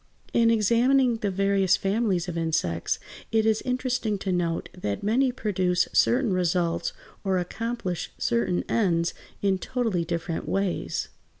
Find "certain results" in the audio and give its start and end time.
5.93-6.91